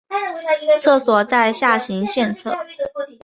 [0.79, 2.57] 厕所在下行线侧。